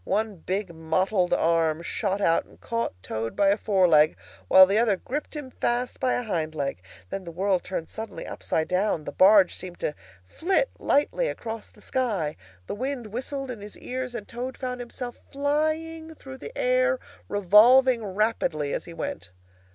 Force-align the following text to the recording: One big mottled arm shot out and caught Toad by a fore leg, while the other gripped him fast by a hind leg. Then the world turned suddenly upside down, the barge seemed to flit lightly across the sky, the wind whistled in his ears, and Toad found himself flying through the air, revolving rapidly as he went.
One 0.03 0.37
big 0.37 0.73
mottled 0.73 1.31
arm 1.31 1.83
shot 1.83 2.21
out 2.21 2.45
and 2.45 2.59
caught 2.59 2.95
Toad 3.03 3.35
by 3.35 3.49
a 3.49 3.57
fore 3.57 3.87
leg, 3.87 4.17
while 4.47 4.65
the 4.65 4.79
other 4.79 4.97
gripped 4.97 5.35
him 5.35 5.51
fast 5.51 5.99
by 5.99 6.13
a 6.13 6.23
hind 6.23 6.55
leg. 6.55 6.81
Then 7.11 7.23
the 7.23 7.29
world 7.31 7.63
turned 7.63 7.87
suddenly 7.87 8.25
upside 8.25 8.67
down, 8.67 9.03
the 9.03 9.11
barge 9.11 9.53
seemed 9.53 9.79
to 9.81 9.93
flit 10.25 10.71
lightly 10.79 11.27
across 11.27 11.69
the 11.69 11.81
sky, 11.81 12.35
the 12.65 12.73
wind 12.73 13.13
whistled 13.13 13.51
in 13.51 13.61
his 13.61 13.77
ears, 13.77 14.15
and 14.15 14.27
Toad 14.27 14.57
found 14.57 14.79
himself 14.79 15.19
flying 15.31 16.15
through 16.15 16.39
the 16.39 16.57
air, 16.57 16.97
revolving 17.29 18.03
rapidly 18.03 18.73
as 18.73 18.85
he 18.85 18.93
went. 18.95 19.29